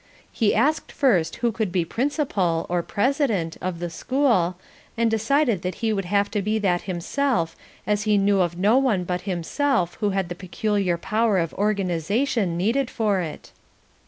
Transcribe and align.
He 0.31 0.55
asked 0.55 0.91
first 0.91 1.35
who 1.45 1.51
could 1.51 1.71
be 1.71 1.85
Principal, 1.85 2.65
or 2.69 2.81
President, 2.81 3.55
of 3.61 3.77
the 3.77 3.91
School, 3.91 4.55
and 4.97 5.11
decided 5.11 5.61
that 5.61 5.75
he 5.75 5.93
would 5.93 6.05
have 6.05 6.31
to 6.31 6.41
be 6.41 6.57
that 6.57 6.81
himself 6.89 7.55
as 7.85 8.01
he 8.05 8.17
knew 8.17 8.39
of 8.41 8.57
no 8.57 8.79
one 8.79 9.03
but 9.03 9.21
himself 9.29 9.93
who 9.99 10.09
had 10.09 10.27
the 10.29 10.33
peculiar 10.33 10.97
power 10.97 11.37
of 11.37 11.53
organisation 11.53 12.57
needed 12.57 12.89
for 12.89 13.19
it. 13.21 13.51